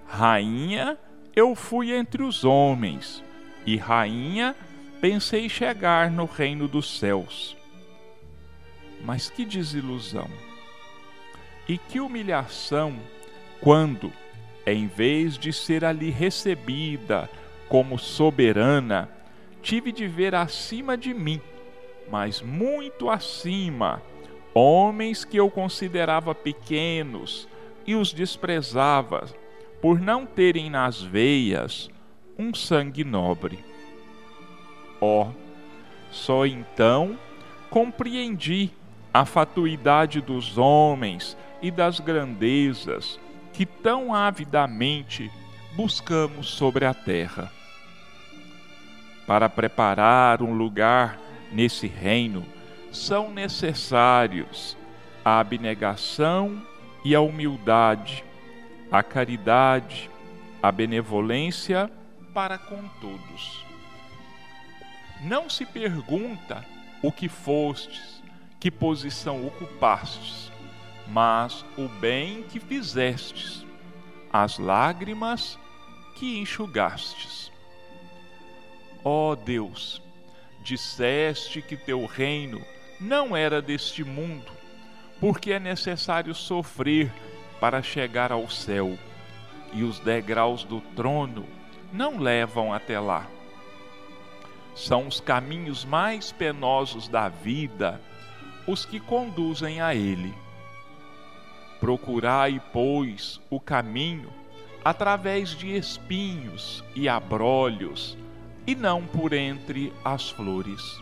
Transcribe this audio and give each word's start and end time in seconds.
Rainha, 0.06 0.98
eu 1.34 1.56
fui 1.56 1.94
entre 1.94 2.24
os 2.24 2.44
homens, 2.44 3.24
e 3.66 3.78
rainha, 3.78 4.56
pensei 5.00 5.50
chegar 5.50 6.10
no 6.10 6.26
reino 6.26 6.68
dos 6.68 7.00
céus. 7.00 7.58
Mas 9.04 9.30
que 9.30 9.46
desilusão! 9.46 10.28
E 11.68 11.78
que 11.78 12.00
humilhação 12.00 13.00
quando, 13.62 14.12
em 14.66 14.88
vez 14.88 15.38
de 15.38 15.54
ser 15.54 15.86
ali 15.86 16.10
recebida 16.10 17.30
como 17.70 17.98
soberana, 17.98 19.10
tive 19.62 19.92
de 19.92 20.08
ver 20.08 20.36
acima 20.36 20.98
de 20.98 21.14
mim, 21.14 21.40
mas 22.10 22.42
muito 22.42 23.10
acima, 23.10 24.02
homens 24.54 25.24
que 25.24 25.38
eu 25.38 25.50
considerava 25.50 26.36
pequenos 26.36 27.48
e 27.86 27.96
os 27.96 28.12
desprezava 28.12 29.26
por 29.82 30.00
não 30.00 30.26
terem 30.26 30.70
nas 30.70 31.02
veias 31.02 31.90
um 32.42 32.56
sangue 32.56 33.04
nobre. 33.04 33.60
Ó, 35.00 35.28
oh, 35.28 35.32
só 36.10 36.46
então 36.46 37.18
compreendi 37.70 38.72
a 39.14 39.26
fatuidade 39.26 40.22
dos 40.22 40.58
homens 40.58 41.38
e 41.62 41.70
das 41.70 42.00
grandezas 42.00 43.20
que 43.54 43.66
tão 43.66 44.14
avidamente 44.14 45.32
buscamos 45.76 46.48
sobre 46.48 46.86
a 46.86 46.94
terra. 46.94 47.52
Para 49.28 49.48
preparar 49.48 50.42
um 50.42 50.54
lugar 50.54 51.20
nesse 51.52 51.88
reino, 51.88 52.44
são 52.92 53.32
necessários 53.32 54.76
a 55.24 55.40
abnegação 55.40 56.62
e 57.06 57.14
a 57.14 57.22
humildade, 57.22 58.24
a 58.92 59.04
caridade, 59.04 60.10
a 60.62 60.72
benevolência 60.72 61.90
para 62.34 62.58
com 62.58 62.88
todos. 63.00 63.66
Não 65.22 65.50
se 65.50 65.66
pergunta 65.66 66.66
o 67.02 67.12
que 67.12 67.30
fostes, 67.30 68.22
que 68.60 68.72
posição 68.72 69.46
ocupastes, 69.46 70.52
mas 71.08 71.66
o 71.78 71.88
bem 71.88 72.44
que 72.44 72.60
fizestes, 72.60 73.66
as 74.32 74.58
lágrimas 74.58 75.60
que 76.16 76.40
enxugastes. 76.40 77.52
Ó 79.04 79.32
oh 79.32 79.36
Deus, 79.36 80.02
disseste 80.64 81.62
que 81.62 81.76
teu 81.76 82.06
reino 82.06 82.62
não 83.00 83.36
era 83.36 83.62
deste 83.62 84.04
mundo, 84.04 84.52
porque 85.20 85.54
é 85.54 85.60
necessário 85.60 86.34
sofrer 86.36 87.12
para 87.60 87.82
chegar 87.82 88.32
ao 88.32 88.50
céu, 88.50 88.98
e 89.74 89.84
os 89.84 90.00
degraus 90.00 90.64
do 90.64 90.82
trono 90.96 91.46
não 91.92 92.18
levam 92.18 92.74
até 92.74 93.00
lá. 93.00 93.28
São 94.76 95.08
os 95.08 95.20
caminhos 95.20 95.84
mais 95.84 96.32
penosos 96.32 97.08
da 97.08 97.28
vida 97.30 98.00
os 98.68 98.86
que 98.86 99.00
conduzem 99.00 99.82
a 99.82 99.94
ele. 99.94 100.34
Procurai, 101.80 102.62
pois, 102.72 103.42
o 103.50 103.60
caminho 103.60 104.30
através 104.84 105.50
de 105.50 105.76
espinhos 105.76 106.84
e 106.96 107.08
abrolhos, 107.08 108.18
e 108.66 108.76
não 108.76 109.06
por 109.06 109.34
entre 109.34 109.94
as 110.04 110.30
flores. 110.30 111.00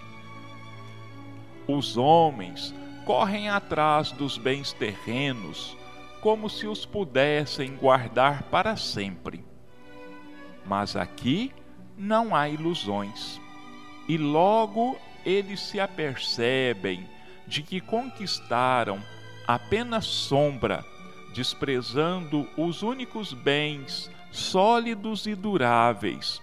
Os 1.68 1.98
homens 1.98 2.74
correm 3.06 3.50
atrás 3.50 4.12
dos 4.12 4.38
bens 4.38 4.74
terrenos 4.74 5.78
como 6.22 6.50
se 6.50 6.68
os 6.68 6.86
pudessem 6.86 7.76
guardar 7.78 8.44
para 8.44 8.76
sempre. 8.76 9.49
Mas 10.69 10.96
aqui 10.96 11.52
não 11.97 12.35
há 12.35 12.47
ilusões. 12.47 13.41
E 14.07 14.19
logo 14.19 15.00
eles 15.25 15.59
se 15.59 15.80
apercebem 15.80 17.09
de 17.47 17.63
que 17.63 17.81
conquistaram 17.81 19.02
apenas 19.47 20.06
sombra, 20.06 20.85
desprezando 21.34 22.47
os 22.56 22.84
únicos 22.84 23.34
bens 23.34 24.12
sólidos 24.31 25.25
e 25.25 25.34
duráveis, 25.34 26.40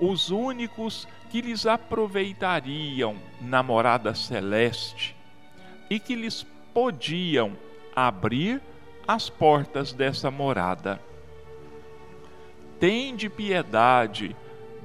os 0.00 0.28
únicos 0.30 1.06
que 1.30 1.40
lhes 1.40 1.64
aproveitariam 1.64 3.16
na 3.40 3.62
morada 3.62 4.12
celeste 4.12 5.14
e 5.88 6.00
que 6.00 6.16
lhes 6.16 6.44
podiam 6.74 7.56
abrir 7.94 8.60
as 9.06 9.30
portas 9.30 9.92
dessa 9.92 10.32
morada. 10.32 11.07
Tende 12.80 13.28
piedade 13.28 14.36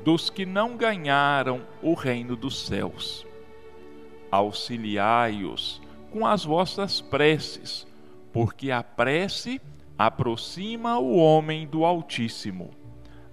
dos 0.03 0.29
que 0.29 0.45
não 0.45 0.75
ganharam 0.75 1.61
o 1.81 1.93
reino 1.93 2.35
dos 2.35 2.65
céus. 2.65 3.25
Auxiliai-os 4.31 5.81
com 6.11 6.25
as 6.25 6.43
vossas 6.43 7.01
preces, 7.01 7.87
porque 8.31 8.71
a 8.71 8.83
prece 8.83 9.61
aproxima 9.97 10.97
o 10.97 11.15
homem 11.15 11.67
do 11.67 11.85
Altíssimo. 11.85 12.71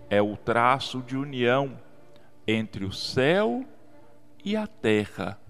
É 0.08 0.20
o 0.20 0.36
traço 0.36 1.00
de 1.02 1.16
união 1.16 1.78
entre 2.46 2.84
o 2.84 2.92
céu 2.92 3.64
e 4.44 4.56
a 4.56 4.66
terra. 4.66 5.40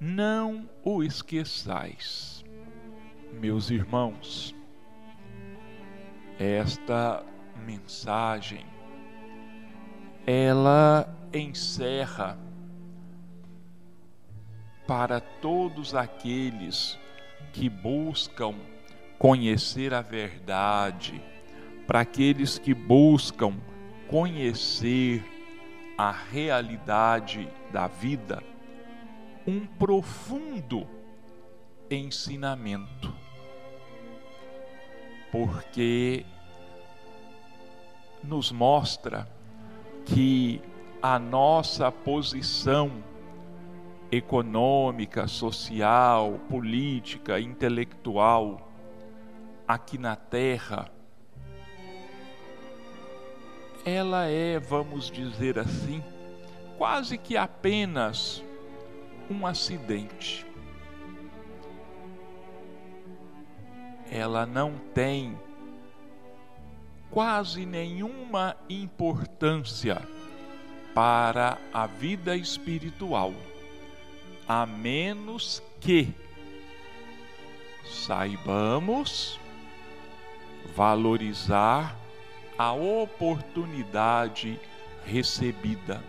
Não 0.00 0.68
o 0.82 1.02
esqueçais. 1.02 2.44
Meus 3.32 3.70
irmãos, 3.70 4.54
esta 6.38 7.24
mensagem 7.56 8.64
ela 10.26 11.06
encerra 11.32 12.38
para 14.86 15.20
todos 15.20 15.94
aqueles 15.94 16.98
que 17.52 17.68
buscam 17.68 18.54
conhecer 19.18 19.92
a 19.94 20.00
verdade, 20.00 21.22
para 21.86 22.00
aqueles 22.00 22.58
que 22.58 22.74
buscam 22.74 23.54
conhecer 24.08 25.24
a 25.96 26.10
realidade 26.10 27.48
da 27.72 27.86
vida, 27.86 28.42
um 29.46 29.66
profundo 29.66 30.86
ensinamento. 31.90 33.14
Porque 35.30 36.24
nos 38.24 38.50
mostra 38.50 39.28
que 40.04 40.60
a 41.02 41.18
nossa 41.18 41.92
posição 41.92 42.90
econômica, 44.10 45.26
social, 45.26 46.40
política, 46.48 47.40
intelectual 47.40 48.70
aqui 49.66 49.98
na 49.98 50.16
Terra, 50.16 50.90
ela 53.84 54.26
é, 54.26 54.58
vamos 54.58 55.10
dizer 55.10 55.58
assim, 55.58 56.02
quase 56.78 57.18
que 57.18 57.36
apenas 57.36 58.42
um 59.30 59.46
acidente. 59.46 60.46
Ela 64.10 64.46
não 64.46 64.78
tem 64.94 65.36
quase 67.14 67.64
nenhuma 67.64 68.56
importância 68.68 70.02
para 70.92 71.56
a 71.72 71.86
vida 71.86 72.36
espiritual, 72.36 73.32
a 74.48 74.66
menos 74.66 75.62
que 75.80 76.12
saibamos 77.84 79.38
valorizar 80.74 81.96
a 82.58 82.72
oportunidade 82.72 84.58
recebida, 85.06 86.02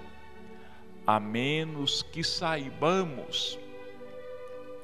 a 1.06 1.20
menos 1.20 2.02
que 2.02 2.24
saibamos 2.24 3.60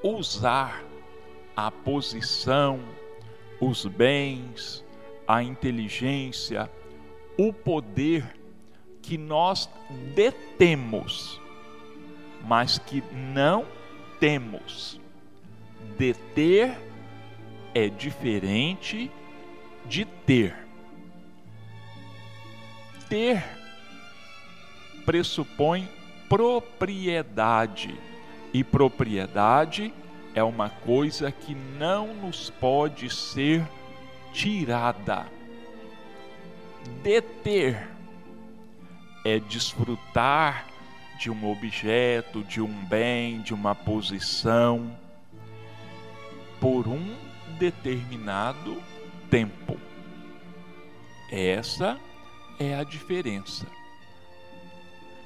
usar 0.03 0.83
a 1.55 1.71
posição, 1.71 2.79
os 3.59 3.87
bens, 3.87 4.85
a 5.27 5.41
inteligência, 5.43 6.69
o 7.37 7.53
poder 7.53 8.25
que 9.01 9.17
nós 9.17 9.69
detemos, 10.13 11.39
mas 12.45 12.77
que 12.77 13.03
não 13.13 13.65
temos. 14.19 14.99
Deter 15.97 16.77
é 17.73 17.89
diferente 17.89 19.09
de 19.85 20.05
ter. 20.05 20.55
Ter 23.09 23.43
pressupõe 25.05 25.89
propriedade, 26.29 27.93
e 28.53 28.63
propriedade 28.63 29.93
é 30.35 30.43
uma 30.43 30.69
coisa 30.69 31.31
que 31.31 31.55
não 31.55 32.13
nos 32.13 32.49
pode 32.49 33.09
ser 33.09 33.65
tirada. 34.33 35.25
Deter 37.03 37.89
é 39.23 39.39
desfrutar 39.39 40.65
de 41.19 41.29
um 41.29 41.51
objeto, 41.51 42.43
de 42.43 42.59
um 42.61 42.85
bem, 42.85 43.41
de 43.41 43.53
uma 43.53 43.75
posição 43.75 44.97
por 46.59 46.87
um 46.87 47.15
determinado 47.59 48.81
tempo. 49.29 49.77
Essa 51.31 51.99
é 52.59 52.75
a 52.75 52.83
diferença. 52.83 53.67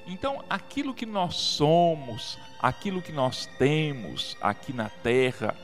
Então, 0.07 0.43
aquilo 0.49 0.93
que 0.93 1.05
nós 1.05 1.35
somos, 1.35 2.37
aquilo 2.59 3.01
que 3.01 3.11
nós 3.11 3.47
temos 3.57 4.37
aqui 4.39 4.71
na 4.71 4.89
terra, 4.89 5.55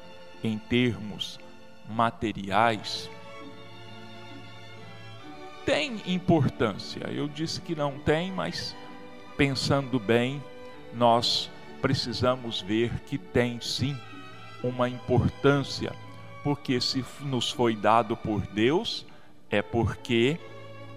em 0.44 0.58
termos 0.58 1.40
materiais, 1.88 3.10
tem 5.66 6.02
importância. 6.06 7.10
Eu 7.10 7.28
disse 7.28 7.62
que 7.62 7.76
não 7.76 7.98
tem, 8.00 8.32
mas 8.32 8.76
pensando 9.38 10.00
bem, 10.00 10.42
nós 10.94 11.50
precisamos 11.82 12.62
ver 12.62 12.92
que 13.06 13.18
tem 13.18 13.60
sim 13.60 13.98
uma 14.64 14.88
importância, 14.88 15.94
porque 16.44 16.80
se 16.80 17.04
nos 17.22 17.50
foi 17.50 17.76
dado 17.76 18.16
por 18.16 18.42
Deus, 18.48 19.06
é 19.50 19.62
porque 19.62 20.40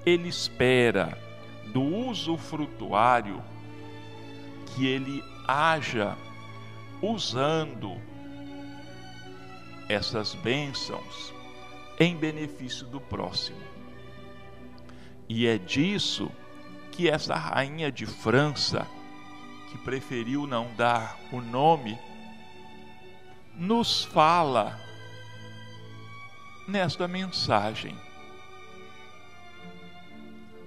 Ele 0.05 0.29
espera 0.29 1.19
do 1.75 1.83
usufrutuário 1.83 3.43
que 4.75 4.87
ele 4.87 5.23
haja 5.47 6.17
usando 7.01 7.97
essas 9.89 10.35
bênçãos 10.35 11.33
em 11.99 12.17
benefício 12.17 12.87
do 12.87 13.01
próximo. 13.01 13.74
E 15.37 15.49
é 15.49 15.59
disso 15.59 16.31
que 16.93 17.11
essa 17.11 17.35
rainha 17.35 17.91
de 17.91 18.07
França, 18.07 18.87
que 19.69 19.77
preferiu 19.79 20.47
não 20.47 20.73
dar 20.77 21.19
o 21.33 21.41
nome, 21.41 21.99
nos 23.53 24.05
fala 24.05 24.79
nesta 26.69 27.09
mensagem. 27.09 27.99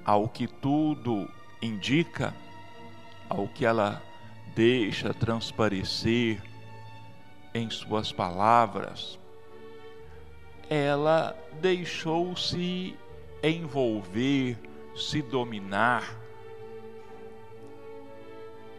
Ao 0.03 0.27
que 0.27 0.47
tudo 0.47 1.31
indica, 1.61 2.35
ao 3.29 3.47
que 3.47 3.65
ela 3.65 4.03
deixa 4.53 5.13
transparecer 5.13 6.43
em 7.53 7.69
suas 7.69 8.11
palavras, 8.11 9.17
ela 10.69 11.33
deixou-se 11.61 12.97
envolver, 13.49 14.57
se 14.95 15.21
dominar 15.21 16.17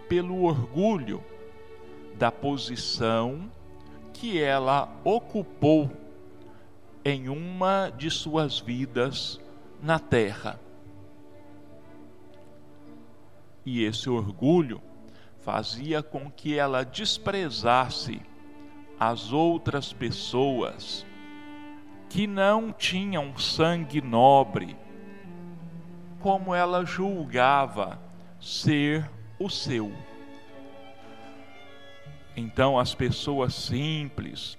pelo 0.09 0.43
orgulho 0.43 1.23
da 2.15 2.33
posição 2.33 3.51
que 4.13 4.41
ela 4.41 4.93
ocupou 5.05 5.91
em 7.05 7.29
uma 7.29 7.91
de 7.91 8.11
suas 8.11 8.59
vidas 8.59 9.41
na 9.81 9.99
terra. 9.99 10.59
E 13.65 13.85
esse 13.85 14.11
orgulho 14.11 14.81
fazia 15.39 16.03
com 16.03 16.31
que 16.31 16.59
ela 16.59 16.83
desprezasse 16.85 18.21
as 18.99 19.33
outras 19.33 19.93
pessoas 19.93 21.07
que 22.09 22.27
não 22.27 22.73
tinham 22.73 23.37
sangue 23.37 24.01
nobre, 24.01 24.77
como 26.21 26.55
ela 26.55 26.85
julgava 26.85 28.01
ser 28.41 29.09
o 29.39 29.49
seu. 29.49 29.93
Então, 32.37 32.79
as 32.79 32.95
pessoas 32.95 33.55
simples, 33.55 34.57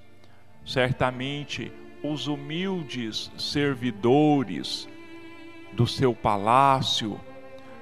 certamente 0.65 1.72
os 2.03 2.27
humildes 2.27 3.32
servidores 3.38 4.88
do 5.74 5.88
seu 5.88 6.13
palácio, 6.13 7.20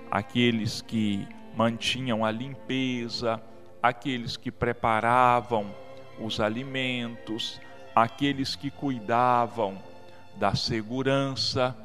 aqueles 0.10 0.82
que 0.82 1.28
mantinham 1.56 2.24
a 2.24 2.32
limpeza, 2.32 3.42
aqueles 3.82 4.38
que 4.38 4.52
preparavam 4.52 5.74
os 6.20 6.40
alimentos, 6.40 7.60
aqueles 8.04 8.56
que 8.56 8.70
cuidavam 8.70 9.78
da 10.36 10.56
segurança, 10.56 11.76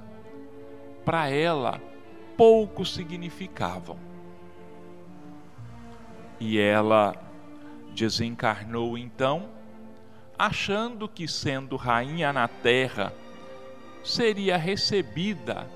para 1.05 1.29
ela 1.29 1.81
pouco 2.37 2.85
significavam. 2.85 3.97
E 6.39 6.59
ela 6.59 7.15
desencarnou 7.95 8.99
então, 8.99 9.49
achando 10.39 11.09
que 11.09 11.29
sendo 11.29 11.77
rainha 11.77 12.33
na 12.33 12.49
terra, 12.49 13.13
seria 14.03 14.57
recebida 14.57 15.69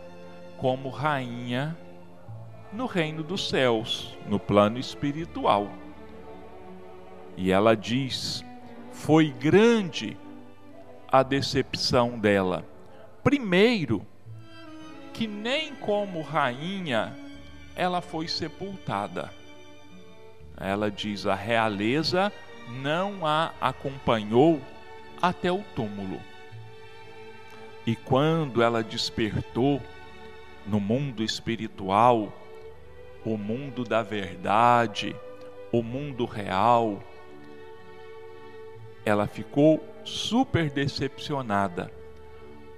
como 0.58 0.88
rainha 0.88 1.76
no 2.72 2.86
reino 2.86 3.22
dos 3.22 3.48
céus, 3.48 4.16
no 4.26 4.38
plano 4.40 4.78
espiritual. 4.78 5.70
E 7.36 7.52
ela 7.52 7.76
diz: 7.76 8.44
foi 8.90 9.30
grande 9.30 10.16
a 11.10 11.22
decepção 11.22 12.18
dela. 12.18 12.64
Primeiro, 13.22 14.06
que 15.12 15.26
nem 15.26 15.74
como 15.74 16.20
rainha 16.20 17.16
ela 17.74 18.00
foi 18.00 18.28
sepultada. 18.28 19.30
Ela 20.56 20.90
diz: 20.90 21.26
a 21.26 21.34
realeza 21.34 22.32
não 22.82 23.26
a 23.26 23.52
acompanhou 23.60 24.60
até 25.20 25.50
o 25.50 25.62
túmulo. 25.74 26.20
E 27.86 27.94
quando 27.94 28.62
ela 28.62 28.82
despertou 28.82 29.80
no 30.66 30.80
mundo 30.80 31.22
espiritual, 31.22 32.32
o 33.24 33.36
mundo 33.36 33.84
da 33.84 34.02
verdade, 34.02 35.14
o 35.70 35.82
mundo 35.82 36.24
real, 36.24 37.00
ela 39.04 39.26
ficou 39.26 39.82
super 40.06 40.70
decepcionada, 40.70 41.92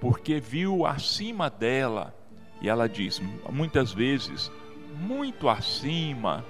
porque 0.01 0.39
viu 0.39 0.85
acima 0.85 1.49
dela, 1.49 2.13
e 2.61 2.67
ela 2.67 2.89
diz 2.89 3.21
muitas 3.49 3.93
vezes, 3.93 4.51
muito 4.97 5.47
acima, 5.47 6.43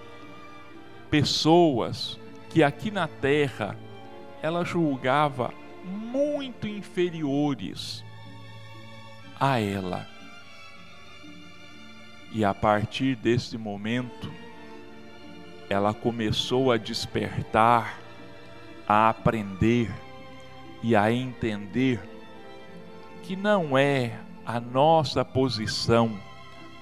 pessoas 1.12 2.18
que 2.50 2.64
aqui 2.64 2.90
na 2.90 3.08
terra 3.08 3.78
ela 4.42 4.64
julgava 4.64 5.54
muito 5.84 6.68
inferiores 6.68 8.04
a 9.40 9.60
ela. 9.60 10.08
E 12.32 12.46
a 12.46 12.54
partir 12.54 13.16
desse 13.16 13.58
momento, 13.58 14.32
ela 15.70 15.94
começou 15.94 16.72
a 16.72 16.78
despertar, 16.78 18.00
a 18.88 19.10
aprender 19.10 19.92
e 20.82 20.96
a 20.96 21.12
entender 21.12 22.00
que 23.24 23.36
não 23.36 23.78
é 23.78 24.20
a 24.46 24.60
nossa 24.60 25.24
posição 25.24 26.18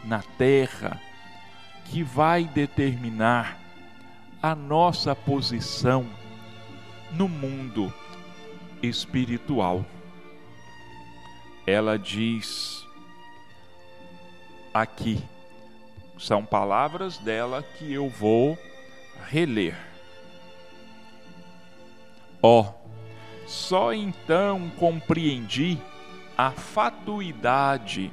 na 0.03 0.21
terra 0.37 1.01
que 1.85 2.03
vai 2.03 2.45
determinar 2.45 3.59
a 4.41 4.55
nossa 4.55 5.15
posição 5.15 6.05
no 7.11 7.27
mundo 7.27 7.93
espiritual. 8.81 9.85
Ela 11.65 11.97
diz 11.97 12.85
aqui, 14.73 15.21
são 16.17 16.45
palavras 16.45 17.17
dela 17.17 17.61
que 17.61 17.91
eu 17.91 18.09
vou 18.09 18.57
reler. 19.25 19.77
Ó, 22.41 22.61
oh, 22.61 22.73
só 23.47 23.93
então 23.93 24.69
compreendi 24.77 25.79
a 26.37 26.51
fatuidade 26.51 28.11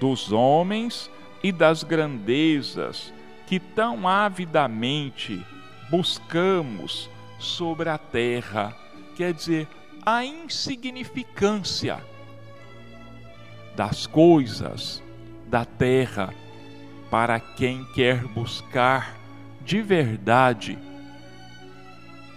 dos 0.00 0.32
homens 0.32 1.10
e 1.42 1.52
das 1.52 1.84
grandezas 1.84 3.12
que 3.46 3.60
tão 3.60 4.08
avidamente 4.08 5.44
buscamos 5.90 7.08
sobre 7.38 7.88
a 7.88 7.98
terra, 7.98 8.74
quer 9.14 9.32
dizer, 9.32 9.68
a 10.04 10.24
insignificância 10.24 12.02
das 13.76 14.06
coisas 14.06 15.02
da 15.46 15.64
terra 15.64 16.34
para 17.10 17.38
quem 17.38 17.84
quer 17.92 18.24
buscar 18.24 19.16
de 19.64 19.80
verdade 19.80 20.78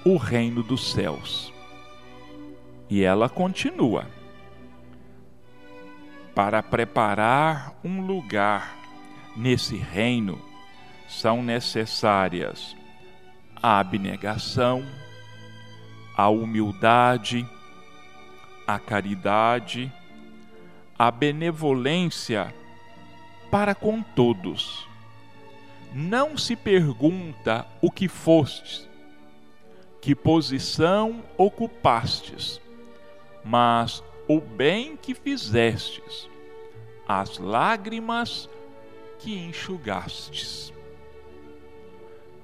o 0.06 0.18
reino 0.18 0.64
dos 0.64 0.92
céus. 0.92 1.51
E 2.92 3.04
ela 3.04 3.30
continua: 3.30 4.06
para 6.36 6.62
preparar 6.62 7.74
um 7.86 8.06
lugar 8.06 8.78
nesse 9.34 9.78
reino 9.78 10.38
são 11.08 11.42
necessárias 11.42 12.76
a 13.64 13.80
abnegação, 13.80 14.84
a 16.18 16.28
humildade, 16.28 17.48
a 18.68 18.78
caridade, 18.78 19.90
a 21.00 21.10
benevolência 21.10 22.54
para 23.50 23.74
com 23.74 24.02
todos. 24.02 24.86
Não 25.94 26.38
se 26.38 26.58
pergunta 26.58 27.66
o 27.82 27.90
que 27.90 28.10
fostes, 28.10 28.90
que 30.02 30.14
posição 30.14 31.24
ocupastes, 31.38 32.60
mas 33.44 34.04
o 34.28 34.40
bem 34.40 34.96
que 34.96 35.14
fizestes, 35.14 36.30
as 37.08 37.38
lágrimas 37.38 38.50
que 39.20 39.38
enxugastes. 39.38 40.74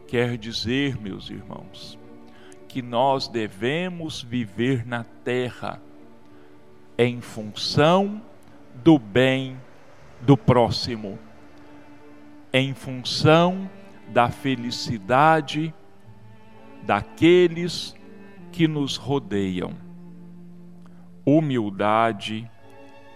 Quer 0.08 0.38
dizer, 0.38 0.98
meus 1.00 1.30
irmãos, 1.30 1.98
que 2.68 2.82
nós 2.82 3.28
devemos 3.28 4.22
viver 4.22 4.86
na 4.86 5.04
terra 5.04 5.82
em 6.98 7.22
função 7.22 8.22
do 8.84 8.98
bem 8.98 9.60
do 10.22 10.38
próximo, 10.38 11.20
em 12.52 12.74
função 12.74 13.70
da 14.10 14.30
felicidade 14.30 15.74
daqueles 16.84 17.96
que 18.52 18.68
nos 18.68 18.96
rodeiam. 18.96 19.87
Humildade, 21.30 22.50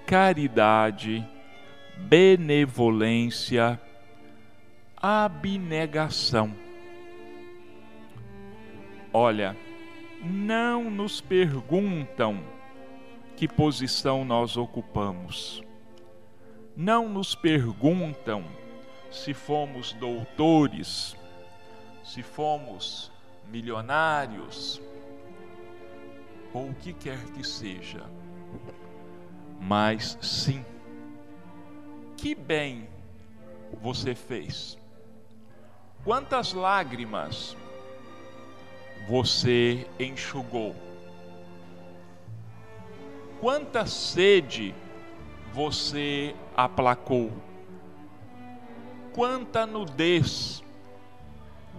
caridade, 0.05 1.25
benevolência, 1.97 3.79
abnegação. 4.97 6.53
Olha, 9.13 9.55
não 10.21 10.91
nos 10.91 11.21
perguntam 11.21 12.43
que 13.37 13.47
posição 13.47 14.25
nós 14.25 14.57
ocupamos. 14.57 15.63
Não 16.75 17.07
nos 17.07 17.33
perguntam 17.33 18.43
se 19.09 19.33
fomos 19.33 19.93
doutores, 19.93 21.15
se 22.03 22.21
fomos 22.21 23.09
milionários, 23.49 24.81
ou 26.53 26.69
o 26.69 26.75
que 26.75 26.93
quer 26.93 27.19
que 27.33 27.45
seja. 27.45 28.03
Mas 29.59 30.17
sim, 30.21 30.65
que 32.17 32.35
bem 32.35 32.87
você 33.81 34.13
fez? 34.15 34.77
Quantas 36.03 36.53
lágrimas 36.53 37.55
você 39.07 39.87
enxugou? 39.99 40.75
Quanta 43.39 43.85
sede 43.85 44.73
você 45.53 46.35
aplacou? 46.55 47.31
Quanta 49.13 49.65
nudez 49.65 50.63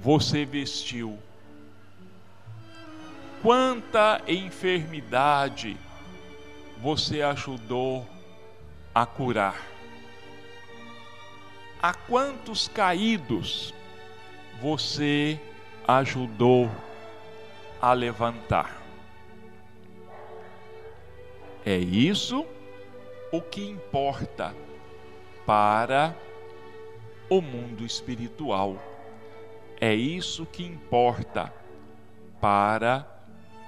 você 0.01 0.45
vestiu? 0.45 1.19
Quanta 3.43 4.23
enfermidade 4.27 5.77
você 6.81 7.23
ajudou 7.23 8.07
a 8.95 9.05
curar? 9.05 9.73
a 11.83 11.93
quantos 11.93 12.69
caídos 12.69 13.75
você 14.61 15.41
ajudou 15.87 16.71
a 17.81 17.93
levantar. 17.93 18.81
É 21.67 21.77
isso 21.77 22.47
o 23.33 23.41
que 23.41 23.69
importa 23.69 24.55
para 25.45 26.15
o 27.29 27.41
mundo 27.41 27.85
espiritual. 27.85 28.81
É 29.81 29.93
isso 29.93 30.47
que 30.47 30.63
importa 30.63 31.53
para 32.41 33.05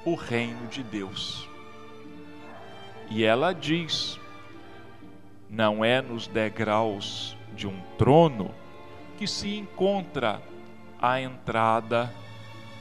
o 0.05 0.15
reino 0.15 0.67
de 0.69 0.83
Deus. 0.83 1.49
E 3.11 3.25
ela 3.25 3.53
diz: 3.53 4.19
não 5.49 5.85
é 5.85 6.03
nos 6.03 6.27
degraus 6.27 7.37
de 7.55 7.67
um 7.67 7.81
trono 7.97 8.55
que 9.17 9.27
se 9.27 9.57
encontra 9.57 10.43
a 11.01 11.21
entrada 11.21 12.13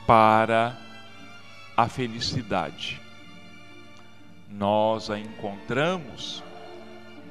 para 0.08 0.78
a 1.78 1.88
felicidade. 1.88 3.02
Nós 4.50 5.10
a 5.10 5.20
encontramos 5.20 6.44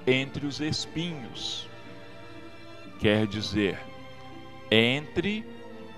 entre 0.07 0.47
os 0.47 0.61
espinhos, 0.61 1.69
quer 2.99 3.27
dizer, 3.27 3.79
entre 4.71 5.45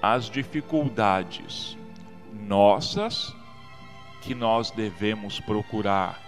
as 0.02 0.28
dificuldades 0.28 1.76
nossas 2.32 3.34
que 4.24 4.34
nós 4.34 4.70
devemos 4.70 5.38
procurar 5.38 6.20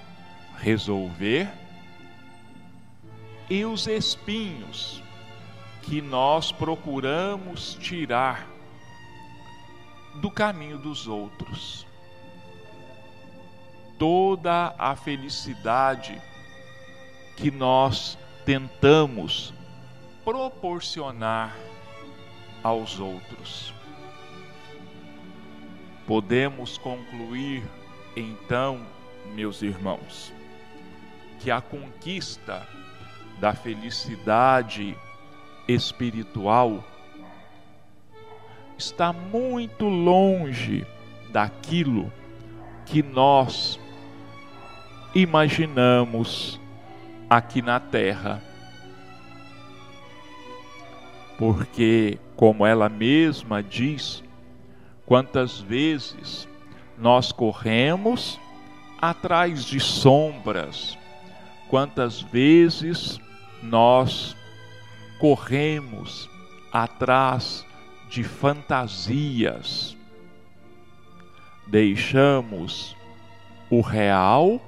resolver 0.58 1.48
e 3.48 3.64
os 3.64 3.86
espinhos 3.86 5.02
que 5.82 6.02
nós 6.02 6.52
procuramos 6.52 7.74
tirar 7.74 8.46
do 10.16 10.30
caminho 10.30 10.78
dos 10.78 11.06
outros. 11.06 11.86
Toda 13.98 14.74
a 14.78 14.94
felicidade 14.94 16.20
que 17.36 17.50
nós 17.50 18.18
tentamos 18.44 19.54
proporcionar 20.24 21.56
aos 22.62 22.98
outros. 22.98 23.72
Podemos 26.06 26.78
concluir, 26.78 27.64
então, 28.16 28.80
meus 29.34 29.60
irmãos, 29.60 30.32
que 31.38 31.50
a 31.50 31.60
conquista 31.60 32.66
da 33.38 33.52
felicidade 33.52 34.96
espiritual 35.68 36.82
está 38.78 39.12
muito 39.12 39.84
longe 39.84 40.86
daquilo 41.30 42.10
que 42.86 43.02
nós 43.02 43.78
imaginamos 45.14 46.58
aqui 47.28 47.60
na 47.60 47.78
terra. 47.78 48.42
Porque, 51.38 52.18
como 52.34 52.64
ela 52.64 52.88
mesma 52.88 53.62
diz, 53.62 54.24
quantas 55.04 55.60
vezes 55.60 56.48
nós 56.98 57.32
corremos 57.32 58.38
atrás 59.00 59.64
de 59.64 59.78
sombras, 59.78 60.96
quantas 61.68 62.20
vezes 62.20 63.20
nós 63.62 64.36
corremos 65.18 66.28
atrás 66.72 67.66
de 68.08 68.22
fantasias, 68.22 69.96
deixamos 71.66 72.96
o 73.70 73.80
real 73.80 74.60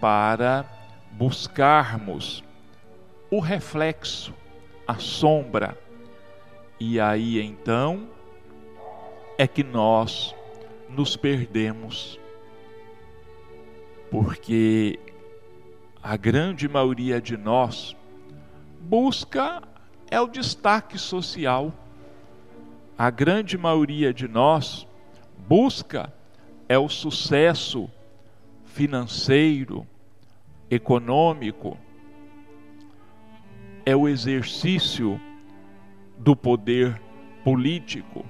para 0.00 0.64
buscarmos 1.12 2.42
o 3.30 3.40
reflexo, 3.40 4.32
a 4.86 4.94
sombra. 4.94 5.78
E 6.80 6.98
aí 6.98 7.40
então 7.40 8.08
é 9.36 9.46
que 9.46 9.62
nós 9.62 10.34
nos 10.88 11.16
perdemos. 11.16 12.18
Porque 14.10 14.98
a 16.02 16.16
grande 16.16 16.68
maioria 16.68 17.20
de 17.20 17.36
nós 17.36 17.96
busca 18.80 19.62
é 20.10 20.20
o 20.20 20.26
destaque 20.26 20.98
social. 20.98 21.72
A 22.96 23.10
grande 23.10 23.58
maioria 23.58 24.12
de 24.12 24.26
nós 24.26 24.86
busca 25.46 26.12
é 26.68 26.78
o 26.78 26.88
sucesso 26.88 27.90
financeiro, 28.64 29.86
econômico, 30.70 31.76
é 33.84 33.96
o 33.96 34.06
exercício 34.06 35.20
do 36.18 36.36
poder 36.36 37.00
político, 37.42 38.24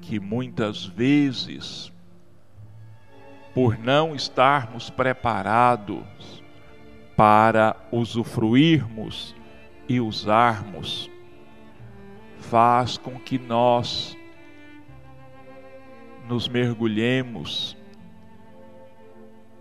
que 0.00 0.18
muitas 0.18 0.84
vezes, 0.84 1.92
por 3.54 3.78
não 3.78 4.14
estarmos 4.14 4.90
preparados 4.90 6.42
para 7.16 7.76
usufruirmos 7.92 9.34
e 9.88 10.00
usarmos, 10.00 11.10
faz 12.38 12.96
com 12.96 13.18
que 13.18 13.38
nós 13.38 14.16
nos 16.28 16.48
mergulhemos 16.48 17.76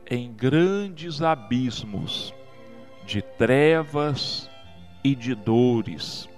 em 0.09 0.31
grandes 0.33 1.21
abismos 1.21 2.33
de 3.05 3.21
trevas 3.21 4.49
e 5.03 5.15
de 5.15 5.35
dores 5.35 6.29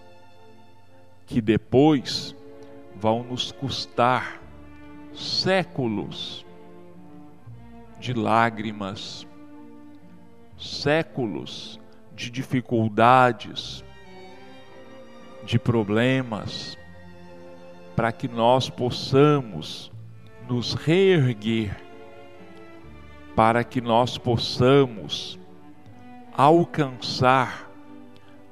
que 1.26 1.40
depois 1.40 2.36
vão 3.02 3.24
nos 3.24 3.52
custar 3.52 4.40
séculos 5.12 6.46
de 8.00 8.14
lágrimas, 8.14 9.28
séculos 10.56 11.80
de 12.16 12.30
dificuldades, 12.30 13.84
de 15.44 15.58
problemas, 15.58 16.78
para 17.96 18.12
que 18.12 18.28
nós 18.28 18.70
possamos 18.70 19.92
nos 20.48 20.76
reerguer, 20.76 21.76
para 23.36 23.64
que 23.64 23.82
nós 23.82 24.16
possamos 24.16 25.40
alcançar 26.34 27.68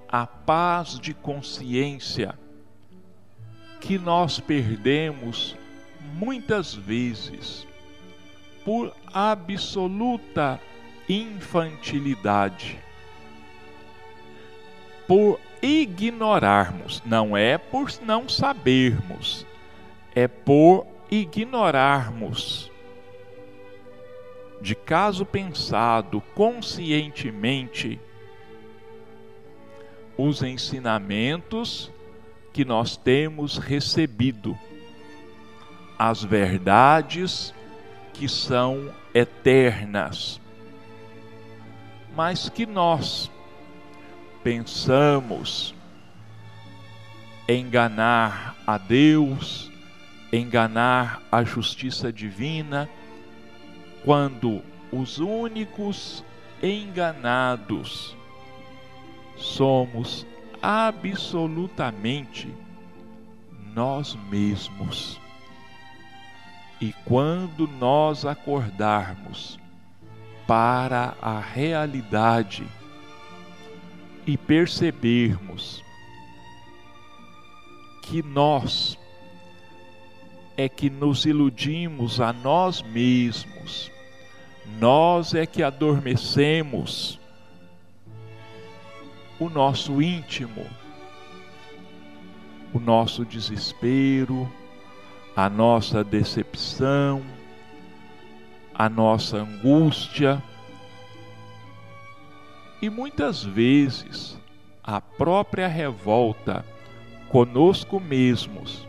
a 0.07 0.25
paz 0.25 0.99
de 0.99 1.13
consciência 1.13 2.33
que 3.79 3.97
nós 3.97 4.39
perdemos 4.39 5.55
muitas 6.13 6.73
vezes 6.73 7.67
por 8.63 8.93
absoluta 9.13 10.59
infantilidade, 11.07 12.79
por 15.07 15.39
ignorarmos, 15.61 17.01
não 17.05 17.35
é 17.35 17.57
por 17.57 17.91
não 18.03 18.29
sabermos, 18.29 19.45
é 20.13 20.27
por 20.27 20.85
ignorarmos, 21.09 22.71
de 24.61 24.75
caso 24.75 25.25
pensado 25.25 26.21
conscientemente, 26.35 27.99
os 30.17 30.43
ensinamentos 30.43 31.91
que 32.53 32.65
nós 32.65 32.97
temos 32.97 33.57
recebido, 33.57 34.57
as 35.97 36.23
verdades 36.23 37.53
que 38.13 38.27
são 38.27 38.89
eternas, 39.13 40.39
mas 42.15 42.49
que 42.49 42.65
nós 42.65 43.29
pensamos 44.43 45.73
enganar 47.47 48.55
a 48.65 48.77
Deus, 48.77 49.71
enganar 50.31 51.21
a 51.31 51.43
justiça 51.43 52.13
divina, 52.13 52.89
quando 54.03 54.61
os 54.91 55.19
únicos 55.19 56.23
enganados 56.61 58.15
somos 59.35 60.25
absolutamente 60.61 62.53
nós 63.73 64.17
mesmos. 64.29 65.19
E 66.81 66.93
quando 67.05 67.67
nós 67.67 68.25
acordarmos 68.25 69.59
para 70.47 71.15
a 71.21 71.39
realidade 71.39 72.65
e 74.25 74.37
percebermos 74.37 75.83
que 78.01 78.23
nós 78.23 78.97
é 80.57 80.67
que 80.67 80.89
nos 80.89 81.25
iludimos 81.25 82.19
a 82.19 82.33
nós 82.33 82.81
mesmos, 82.81 83.91
nós 84.79 85.33
é 85.33 85.45
que 85.45 85.63
adormecemos 85.63 87.18
o 89.39 89.49
nosso 89.49 90.01
íntimo, 90.01 90.65
o 92.73 92.79
nosso 92.79 93.23
desespero, 93.25 94.51
a 95.35 95.49
nossa 95.49 96.03
decepção, 96.03 97.23
a 98.73 98.89
nossa 98.89 99.37
angústia. 99.37 100.43
E 102.81 102.89
muitas 102.89 103.43
vezes 103.43 104.37
a 104.83 104.99
própria 104.99 105.67
revolta 105.67 106.65
conosco 107.29 107.99
mesmos 107.99 108.87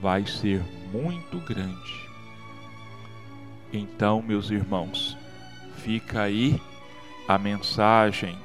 vai 0.00 0.26
ser 0.26 0.62
muito 0.92 1.38
grande. 1.40 2.08
Então, 3.72 4.22
meus 4.22 4.50
irmãos, 4.50 5.16
fica 5.76 6.22
aí 6.22 6.60
a 7.28 7.38
mensagem 7.38 8.36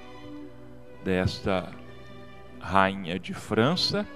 desta 1.06 1.72
rainha 2.60 3.20
de 3.20 3.32
França 3.32 4.08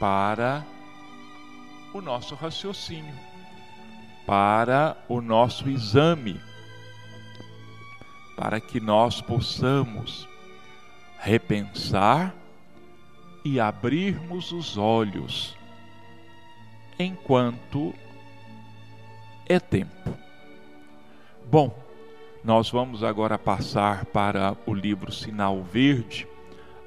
para 0.00 0.66
o 1.94 2.00
nosso 2.00 2.34
raciocínio, 2.34 3.14
para 4.26 4.96
o 5.08 5.20
nosso 5.20 5.68
exame, 5.68 6.40
para 8.36 8.60
que 8.60 8.80
nós 8.80 9.20
possamos 9.20 10.28
repensar 11.20 12.34
e 13.44 13.60
abrirmos 13.60 14.50
os 14.50 14.76
olhos 14.76 15.56
enquanto 16.98 17.94
é 19.48 19.60
tempo. 19.60 20.18
Bom, 21.48 21.81
nós 22.44 22.70
vamos 22.70 23.04
agora 23.04 23.38
passar 23.38 24.04
para 24.06 24.56
o 24.66 24.74
livro 24.74 25.12
Sinal 25.12 25.62
Verde, 25.62 26.26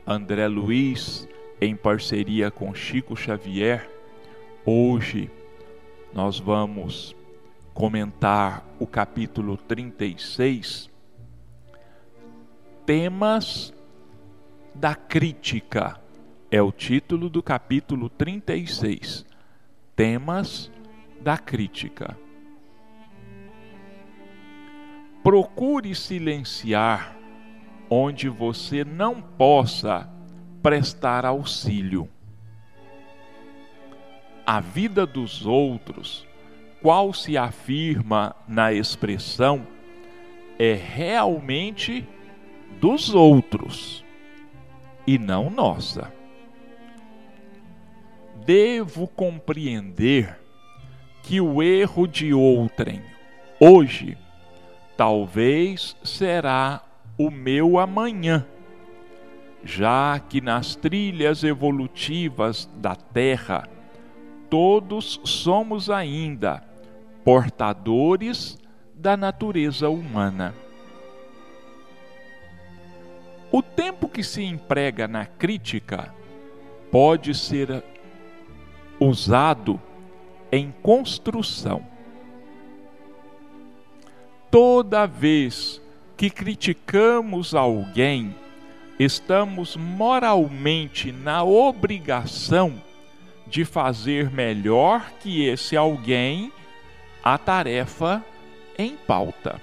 André 0.06 0.48
Luiz, 0.48 1.28
em 1.62 1.76
parceria 1.76 2.52
com 2.52 2.76
Chico 2.76 3.16
Xavier. 3.16 3.90
Hoje 4.66 5.32
nós 6.14 6.40
vamos 6.40 7.16
comentar 7.74 8.66
o 8.80 8.86
capítulo 8.86 9.56
36, 9.56 10.90
temas 12.86 13.74
da 14.74 14.94
crítica 14.94 16.02
É 16.52 16.62
o 16.62 16.72
título 16.72 17.30
do 17.30 17.42
capítulo 17.42 18.10
36. 18.10 19.26
Temas 19.96 20.72
da 21.22 21.38
crítica. 21.38 22.18
Procure 25.26 25.96
silenciar 25.96 27.18
onde 27.90 28.30
você 28.30 28.86
não 28.86 29.20
possa 29.20 30.08
prestar 30.62 31.26
auxílio. 31.26 32.08
A 34.46 34.60
vida 34.60 35.04
dos 35.04 35.44
outros, 35.44 36.28
qual 36.80 37.12
se 37.12 37.40
afirma 37.40 38.36
na 38.48 38.72
expressão, 38.72 39.66
é 40.60 40.76
realmente 40.76 42.08
dos 42.80 43.16
outros 43.16 44.06
e 45.08 45.18
não 45.18 45.50
nossa. 45.50 46.14
Devo 48.46 49.08
compreender 49.08 50.40
que 51.24 51.42
o 51.42 51.64
erro 51.64 52.08
de 52.08 52.32
outrem 52.32 53.02
hoje 53.60 54.16
talvez 54.98 55.96
será 56.04 56.82
o 57.18 57.30
meu 57.30 57.78
amanhã, 57.80 58.46
já 59.64 60.20
que 60.20 60.42
nas 60.42 60.76
trilhas 60.76 61.44
evolutivas 61.44 62.70
da 62.76 62.96
Terra 62.96 63.68
todos 64.50 65.20
somos 65.24 65.90
ainda 65.90 66.64
portadores 67.24 68.58
da 68.94 69.18
natureza 69.18 69.90
humana. 69.90 70.54
O 73.52 73.62
tempo 73.62 74.08
que 74.08 74.24
se 74.24 74.44
emprega 74.44 75.08
na 75.08 75.26
crítica 75.26 76.14
pode 76.92 77.34
ser 77.34 77.84
usado 79.00 79.82
em 80.52 80.72
construção. 80.82 81.95
Toda 84.56 85.06
vez 85.06 85.82
que 86.16 86.30
criticamos 86.30 87.54
alguém, 87.54 88.34
estamos 88.98 89.76
moralmente 89.76 91.12
na 91.12 91.44
obrigação 91.44 92.82
de 93.46 93.66
fazer 93.66 94.32
melhor 94.32 95.12
que 95.20 95.46
esse 95.46 95.76
alguém 95.76 96.54
a 97.22 97.38
tarefa 97.38 98.24
em 98.78 98.96
pauta. 98.96 99.62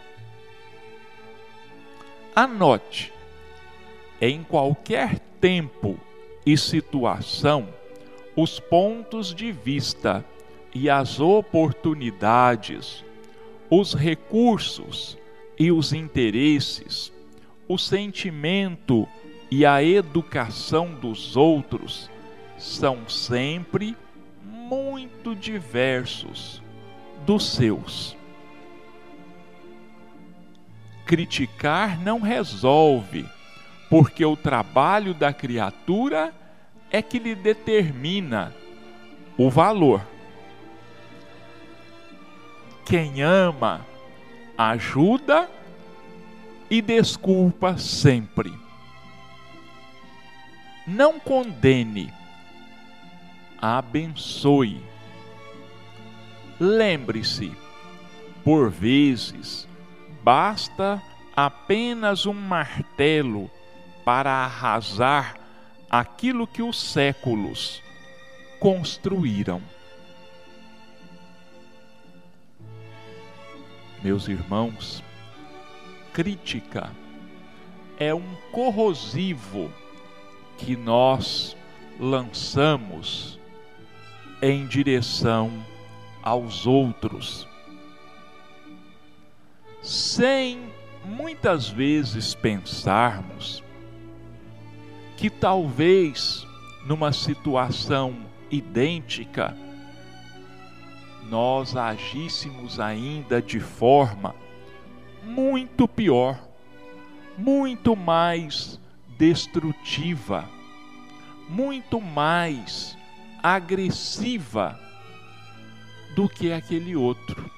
Anote: 2.37 3.11
em 4.21 4.43
qualquer 4.43 5.19
tempo 5.41 5.99
e 6.45 6.55
situação, 6.55 7.67
os 8.37 8.61
pontos 8.61 9.35
de 9.35 9.53
vista 9.53 10.23
e 10.75 10.91
as 10.91 11.19
oportunidades, 11.19 13.03
os 13.75 13.95
recursos 13.95 15.17
e 15.59 15.73
os 15.73 15.95
interesses, 15.95 17.11
o 17.67 17.79
sentimento 17.79 19.09
e 19.51 19.65
a 19.65 19.83
educação 19.83 20.93
dos 20.93 21.39
outros 21.39 22.11
são 22.59 23.09
sempre 23.09 23.97
muito 24.45 25.35
diversos 25.35 26.61
dos 27.25 27.49
seus. 27.49 28.15
Criticar 31.07 31.99
não 31.99 32.21
resolve, 32.21 33.25
porque 33.89 34.23
o 34.23 34.37
trabalho 34.37 35.15
da 35.15 35.33
criatura 35.33 36.35
é 36.91 37.01
que 37.01 37.19
lhe 37.19 37.35
determina 37.35 38.55
o 39.39 39.49
valor. 39.49 40.07
Quem 42.85 43.23
ama, 43.23 43.87
ajuda 44.57 45.49
e 46.71 46.83
desculpa 46.83 47.77
sempre. 47.79 48.53
Não 50.87 51.21
condene, 51.21 52.13
abençoe. 53.61 54.83
Lembre-se, 56.59 57.53
por 58.45 58.71
vezes, 58.71 59.69
basta 60.23 61.01
apenas 61.35 62.27
um 62.27 62.35
martelo 62.35 63.51
para 64.05 64.31
arrasar 64.31 65.37
aquilo 65.91 66.47
que 66.47 66.63
os 66.63 66.81
séculos 66.81 67.83
construíram. 68.59 69.63
Meus 74.03 74.27
irmãos, 74.27 75.01
crítica 76.13 76.91
é 77.97 78.13
um 78.13 78.35
corrosivo 78.51 79.71
que 80.59 80.77
nós 80.77 81.57
lançamos 82.01 83.39
em 84.43 84.67
direção 84.67 85.53
aos 86.21 86.67
outros, 86.67 87.47
sem 89.81 90.73
muitas 91.05 91.69
vezes 91.69 92.35
pensarmos 92.35 93.63
que 95.17 95.31
talvez 95.31 96.45
numa 96.85 97.13
situação 97.13 98.17
idêntica 98.51 99.57
nós 101.29 101.77
agíssemos 101.77 102.79
ainda 102.81 103.41
de 103.41 103.61
forma 103.61 104.35
muito 105.23 105.87
pior, 105.87 106.39
muito 107.39 107.95
mais 107.97 108.79
destrutiva, 109.17 110.49
muito 111.49 112.01
mais 112.01 112.97
agressiva 113.43 114.79
do 116.15 116.29
que 116.29 116.53
aquele 116.53 116.95
outro. 116.97 117.51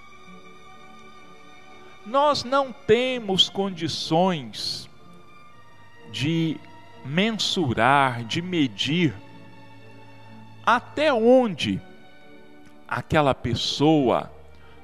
Nós 2.07 2.44
não 2.44 2.70
temos 2.70 3.48
condições 3.48 4.88
de 6.12 6.59
mensurar, 7.05 8.24
de 8.24 8.40
medir 8.40 9.14
até 10.64 11.12
onde 11.12 11.81
aquela 12.94 13.35
pessoa 13.35 14.30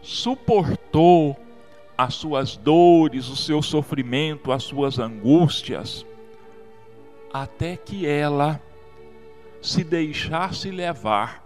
suportou 0.03 1.39
as 1.97 2.15
suas 2.15 2.57
dores, 2.57 3.29
o 3.29 3.37
seu 3.37 3.63
sofrimento, 3.63 4.51
as 4.51 4.65
suas 4.65 4.99
angústias, 4.99 6.05
até 7.33 7.77
que 7.77 8.05
ela 8.05 8.61
se 9.63 9.85
deixasse 9.85 10.73
levar 10.73 11.41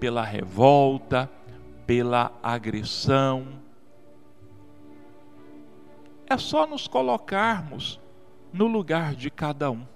pela 0.00 0.24
revolta, 0.24 1.30
pela 1.86 2.32
agressão. 2.42 3.46
É 6.26 6.36
só 6.36 6.66
nos 6.66 6.88
colocarmos 6.88 8.00
no 8.52 8.66
lugar 8.66 9.14
de 9.14 9.30
cada 9.30 9.70
um. 9.70 9.86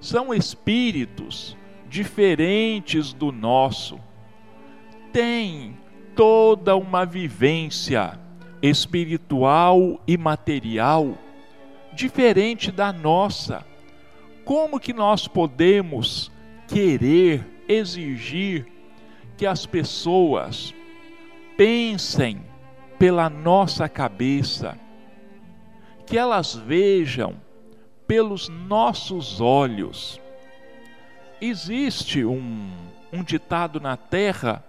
São 0.00 0.32
espíritos 0.32 1.54
diferentes 1.92 3.12
do 3.12 3.30
nosso, 3.30 4.00
têm 5.12 5.76
toda 6.16 6.74
uma 6.74 7.04
vivência 7.04 8.18
espiritual 8.62 10.00
e 10.08 10.16
material 10.16 11.18
diferente 11.92 12.72
da 12.72 12.94
nossa. 12.94 13.62
Como 14.42 14.80
que 14.80 14.94
nós 14.94 15.28
podemos 15.28 16.32
querer, 16.66 17.46
exigir 17.68 18.66
que 19.36 19.44
as 19.44 19.66
pessoas 19.66 20.74
pensem 21.58 22.40
pela 22.98 23.28
nossa 23.28 23.86
cabeça, 23.86 24.78
que 26.06 26.16
elas 26.16 26.54
vejam 26.54 27.36
pelos 28.06 28.48
nossos 28.48 29.42
olhos, 29.42 30.21
existe 31.42 32.24
um, 32.24 32.70
um 33.12 33.24
ditado 33.24 33.80
na 33.80 33.96
terra 33.96 34.64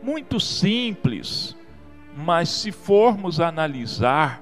muito 0.00 0.38
simples, 0.38 1.56
mas 2.16 2.48
se 2.48 2.70
formos 2.70 3.40
analisar, 3.40 4.40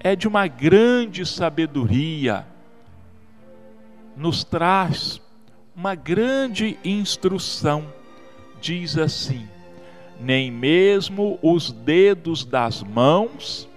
é 0.00 0.16
de 0.16 0.26
uma 0.26 0.48
grande 0.48 1.24
sabedoria, 1.24 2.44
nos 4.16 4.42
traz 4.42 5.22
uma 5.74 5.94
grande 5.94 6.76
instrução. 6.84 7.86
Diz 8.60 8.98
assim: 8.98 9.48
nem 10.20 10.50
mesmo 10.50 11.38
os 11.40 11.70
dedos 11.70 12.44
das 12.44 12.82
mãos 12.82 13.68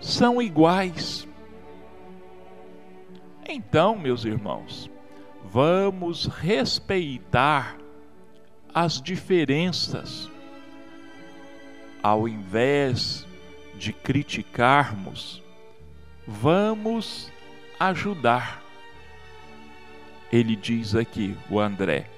são 0.00 0.40
iguais. 0.40 1.26
Então, 3.46 3.96
meus 3.96 4.24
irmãos, 4.24 4.90
vamos 5.54 6.26
respeitar 6.26 7.78
as 8.74 9.00
diferenças. 9.00 10.28
Ao 12.02 12.26
invés 12.26 13.24
de 13.76 13.92
criticarmos, 13.92 15.40
vamos 16.26 17.30
ajudar. 17.78 18.64
Ele 20.32 20.56
diz 20.56 20.96
aqui, 20.96 21.36
o 21.48 21.60
André, 21.60 22.10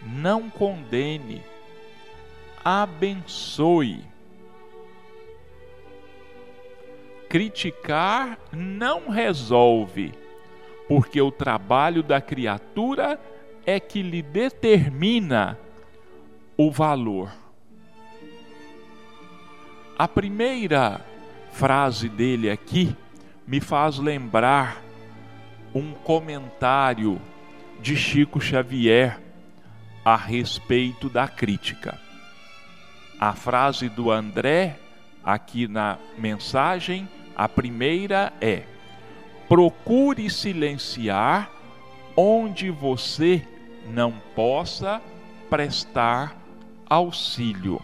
não 0.00 0.48
condene, 0.48 1.42
abençoe. 2.64 4.04
Criticar 7.28 8.38
não 8.52 9.08
resolve, 9.08 10.14
porque 10.88 11.20
o 11.20 11.30
trabalho 11.30 12.02
da 12.02 12.20
criatura 12.20 13.20
é 13.66 13.78
que 13.78 14.02
lhe 14.02 14.22
determina 14.22 15.58
o 16.56 16.70
valor. 16.70 17.30
A 19.98 20.08
primeira 20.08 21.00
frase 21.52 22.08
dele 22.08 22.50
aqui 22.50 22.96
me 23.46 23.60
faz 23.60 23.98
lembrar 23.98 24.82
um 25.74 25.92
comentário 25.92 27.20
de 27.80 27.94
Chico 27.94 28.40
Xavier 28.40 29.20
a 30.04 30.16
respeito 30.16 31.10
da 31.10 31.28
crítica. 31.28 31.98
A 33.20 33.34
frase 33.34 33.88
do 33.88 34.10
André, 34.10 34.78
aqui 35.22 35.68
na 35.68 35.98
mensagem, 36.16 37.08
a 37.36 37.48
primeira 37.48 38.32
é: 38.40 38.62
procure 39.48 40.28
silenciar 40.28 41.50
onde 42.16 42.70
você 42.70 43.46
não 43.86 44.12
possa 44.34 45.00
prestar 45.48 46.36
auxílio. 46.88 47.80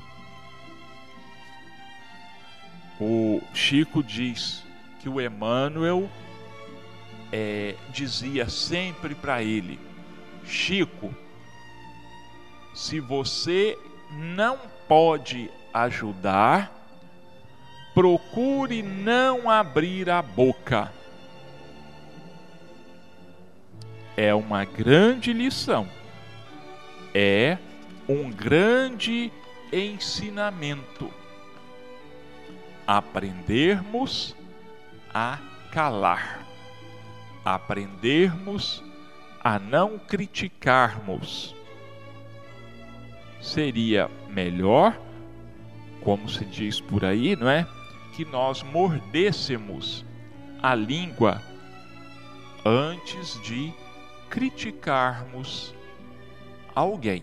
O 3.00 3.40
Chico 3.52 4.02
diz 4.02 4.62
que 5.00 5.08
o 5.08 5.20
Emmanuel 5.20 6.08
é, 7.32 7.74
dizia 7.90 8.48
sempre 8.48 9.14
para 9.14 9.42
ele: 9.42 9.80
Chico, 10.44 11.14
se 12.74 13.00
você 13.00 13.78
não 14.10 14.58
pode 14.86 15.50
ajudar, 15.72 16.70
procure 17.94 18.82
não 18.82 19.50
abrir 19.50 20.10
a 20.10 20.20
boca. 20.20 20.92
É 24.16 24.34
uma 24.34 24.64
grande 24.64 25.32
lição, 25.32 25.88
é 27.14 27.58
um 28.08 28.30
grande 28.30 29.32
ensinamento. 29.72 31.10
Aprendermos 32.86 34.36
a 35.12 35.38
calar, 35.72 36.46
aprendermos 37.44 38.82
a 39.42 39.58
não 39.58 39.98
criticarmos. 39.98 41.54
Seria 43.40 44.10
melhor, 44.28 44.98
como 46.02 46.28
se 46.28 46.44
diz 46.44 46.80
por 46.80 47.04
aí, 47.04 47.34
não 47.36 47.48
é? 47.48 47.66
Que 48.14 48.24
nós 48.24 48.62
mordêssemos 48.62 50.04
a 50.62 50.74
língua 50.74 51.42
antes 52.64 53.40
de 53.42 53.72
criticarmos 54.34 55.72
alguém. 56.74 57.22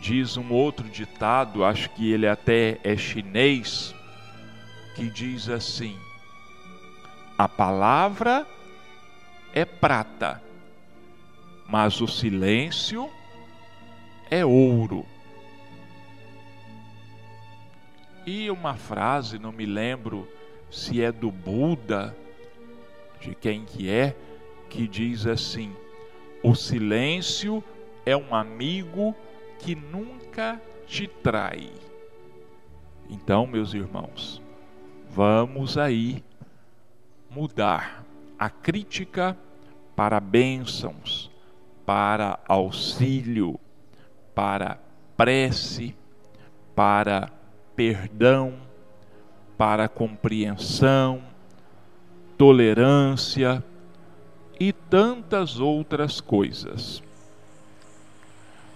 Diz 0.00 0.38
um 0.38 0.50
outro 0.50 0.88
ditado, 0.88 1.62
acho 1.62 1.90
que 1.90 2.10
ele 2.10 2.26
até 2.26 2.80
é 2.82 2.96
chinês, 2.96 3.94
que 4.96 5.10
diz 5.10 5.50
assim: 5.50 5.94
a 7.36 7.46
palavra 7.46 8.46
é 9.52 9.66
prata, 9.66 10.42
mas 11.68 12.00
o 12.00 12.08
silêncio 12.08 13.10
é 14.30 14.42
ouro. 14.42 15.04
E 18.24 18.50
uma 18.50 18.74
frase, 18.74 19.38
não 19.38 19.52
me 19.52 19.66
lembro 19.66 20.26
se 20.70 21.02
é 21.02 21.10
do 21.10 21.30
Buda, 21.30 22.16
de 23.20 23.34
quem 23.34 23.64
que 23.64 23.90
é, 23.90 24.16
que 24.68 24.86
diz 24.86 25.26
assim: 25.26 25.74
o 26.42 26.54
silêncio 26.54 27.62
é 28.06 28.16
um 28.16 28.34
amigo 28.34 29.14
que 29.58 29.74
nunca 29.74 30.60
te 30.86 31.06
trai. 31.06 31.70
Então, 33.08 33.46
meus 33.46 33.74
irmãos, 33.74 34.40
vamos 35.08 35.76
aí 35.76 36.24
mudar 37.28 38.04
a 38.38 38.48
crítica 38.48 39.36
para 39.94 40.20
bênçãos, 40.20 41.30
para 41.84 42.38
auxílio, 42.48 43.58
para 44.34 44.78
prece, 45.16 45.94
para 46.74 47.30
perdão, 47.76 48.54
para 49.60 49.90
compreensão, 49.90 51.20
tolerância 52.38 53.62
e 54.58 54.72
tantas 54.72 55.60
outras 55.60 56.18
coisas. 56.18 57.02